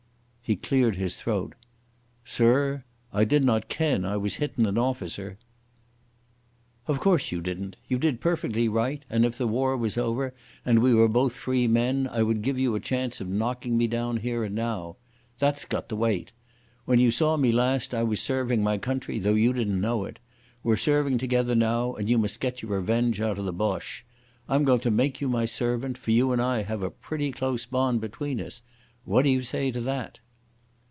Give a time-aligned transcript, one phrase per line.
[0.43, 1.55] He cleared his throat.
[2.25, 5.37] "Sirr, I did not ken I was hittin' an officer."
[6.87, 7.77] "Of course you didn't.
[7.87, 10.33] You did perfectly right, and if the war was over
[10.65, 13.87] and we were both free men, I would give you a chance of knocking me
[13.87, 14.97] down here and now.
[15.39, 16.33] That's got to wait.
[16.83, 20.19] When you saw me last I was serving my country, though you didn't know it.
[20.63, 24.03] We're serving together now, and you must get your revenge out of the Boche.
[24.49, 27.65] I'm going to make you my servant, for you and I have a pretty close
[27.65, 28.61] bond between us.
[29.05, 30.19] What do you say to that?"